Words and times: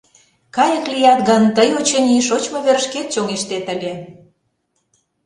Кайык 0.55 0.85
лият 0.93 1.19
гын, 1.29 1.43
тый, 1.55 1.69
очыни, 1.79 2.17
шочмо 2.27 2.57
верышкет 2.65 3.07
чоҥештет 3.13 3.65
ыле. 3.73 3.93